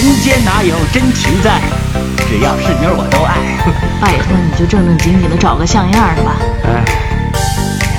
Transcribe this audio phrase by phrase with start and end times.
[0.00, 1.60] 人间哪有真情在，
[2.26, 3.36] 只要是妞我都爱。
[4.00, 6.36] 拜托你就正正经经的找个像样的吧。
[6.64, 6.82] 哎。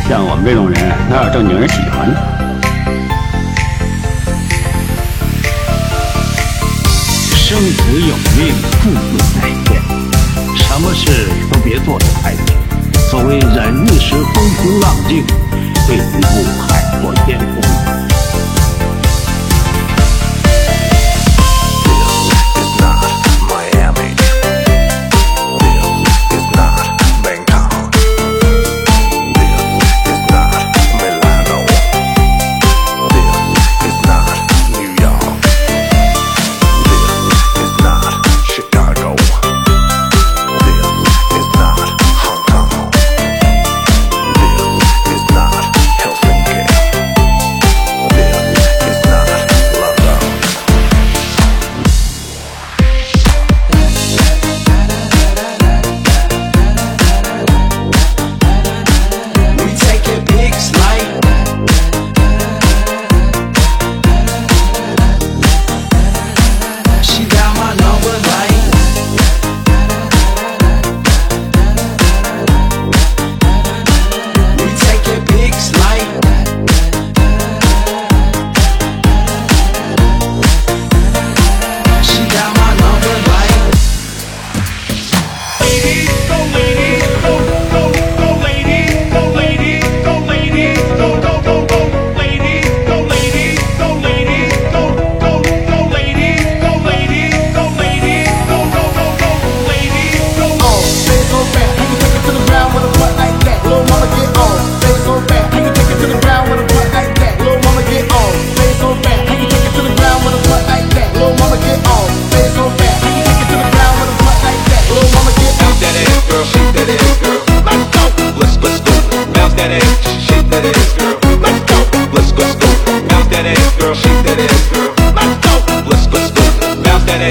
[0.10, 2.18] 像我们这种人哪有正经人喜欢的？
[7.36, 9.80] 生死有命，富贵在天，
[10.58, 12.54] 什么事都别做得太绝。
[13.12, 15.24] 所谓忍一时风平浪静，
[15.86, 17.91] 退一步海阔天空。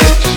[0.02, 0.29] it.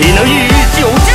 [0.00, 0.48] 岂能与
[0.78, 1.09] 酒？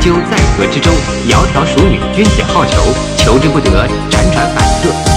[0.00, 0.90] 究在河之洲，
[1.28, 2.72] 窈窕淑女，君子好逑。
[3.18, 5.09] 求之不得，辗转反侧。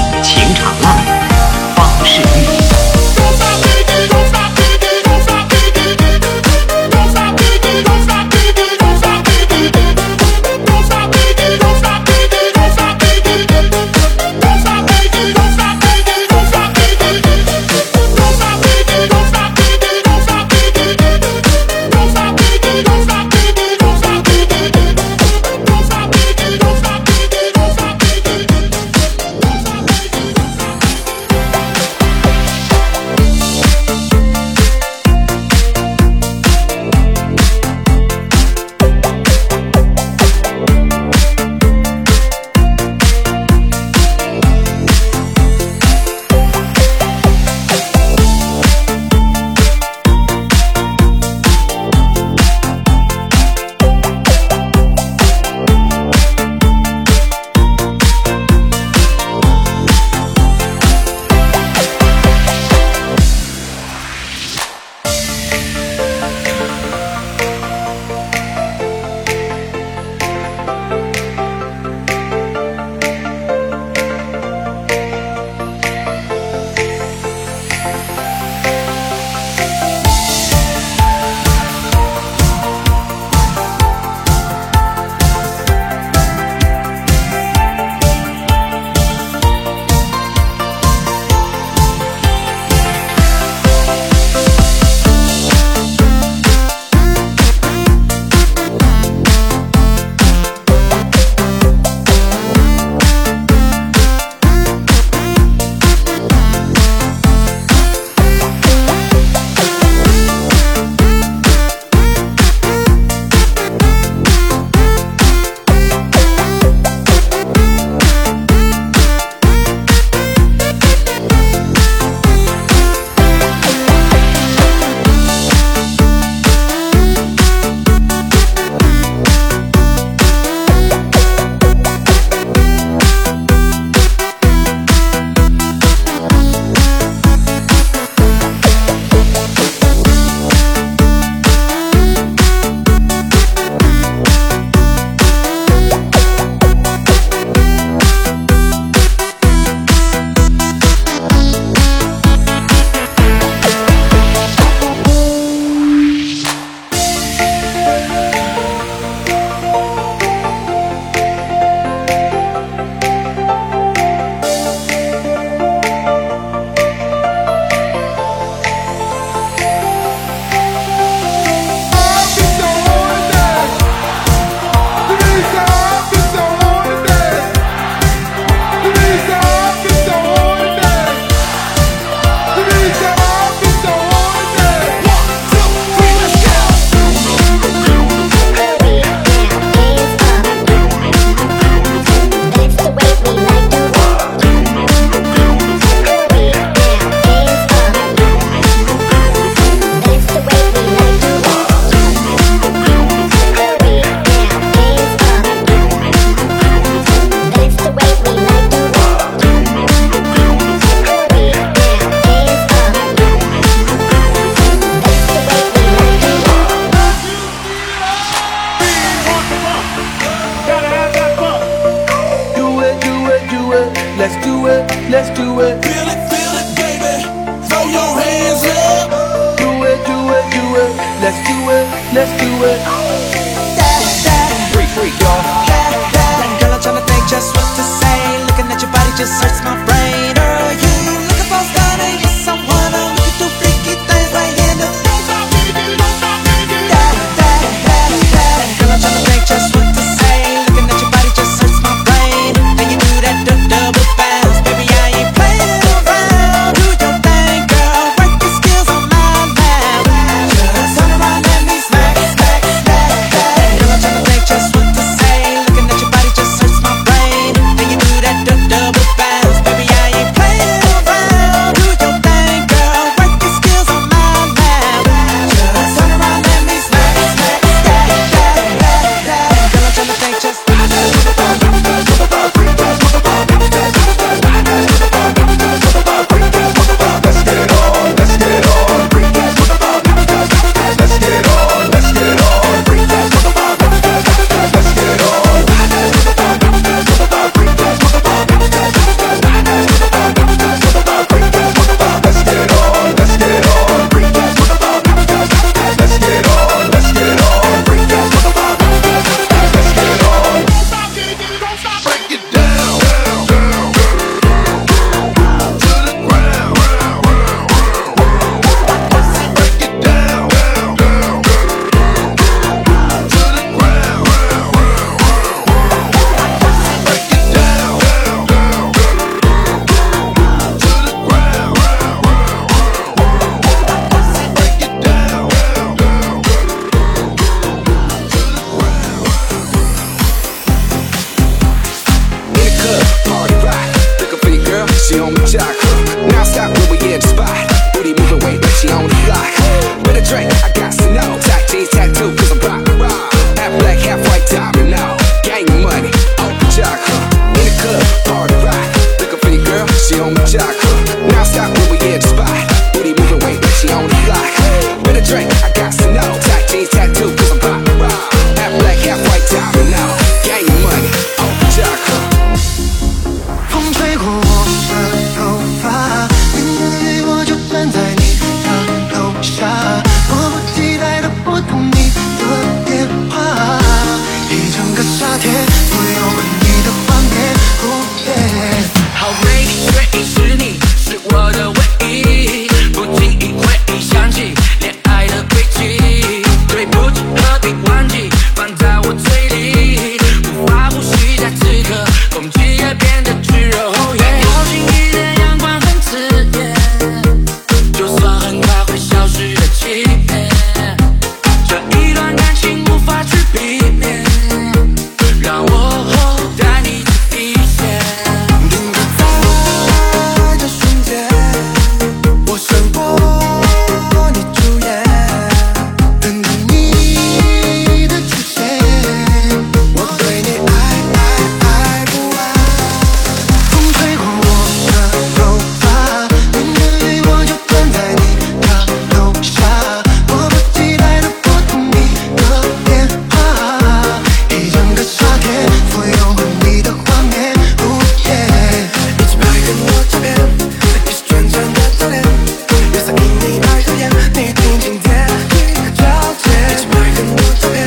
[453.53, 455.53] 你爱上烟你听轻垫起
[455.93, 456.03] 脚
[456.41, 457.82] 尖一起拍很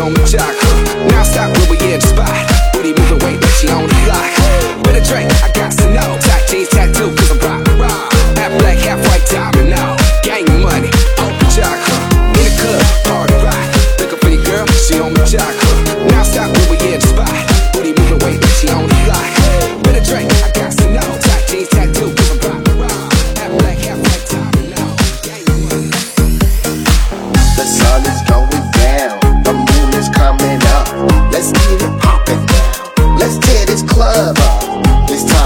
[0.00, 0.54] on me jock.
[1.12, 2.32] Now stop where we in the spot.
[2.72, 4.34] Booty moving weight but she only like.
[4.84, 6.18] With a drink, I got to know.
[6.24, 7.69] Black jeans tattoo, cause I'm rock.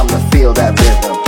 [0.09, 1.24] To feel that rhythm.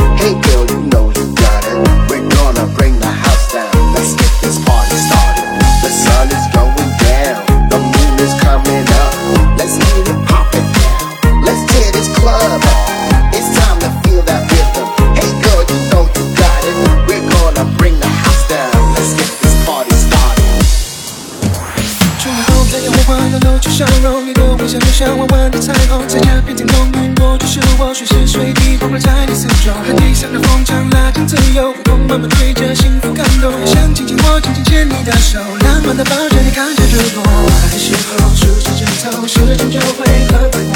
[32.08, 33.52] 慢慢吹着幸福感动。
[33.66, 37.22] 想紧紧握，紧紧牵你的手，浪漫的抱着你看着日落。
[37.25, 40.72] 爱的时候出现争吵，时间就会很快过。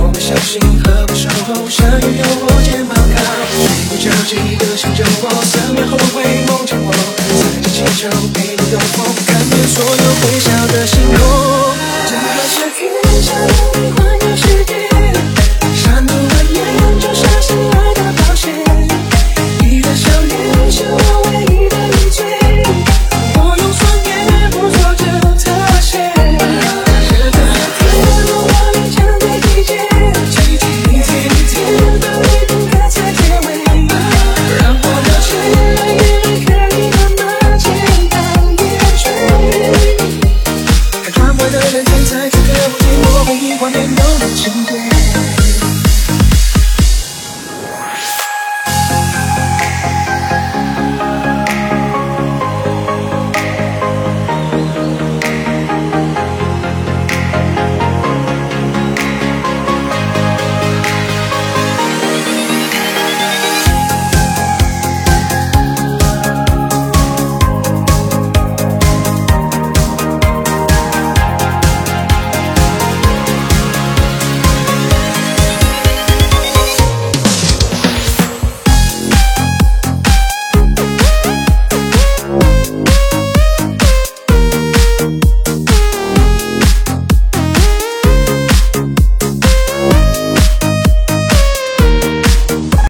[0.00, 3.16] 我们相信和不守候，相遇有我肩膀靠，
[3.54, 11.18] 睡不着急的想着我，三秒后会梦见我，踩着气球陪你兜风，看遍所有微笑的星空。
[12.08, 12.82] 这个夏天
[13.22, 14.72] 上的你环游世界，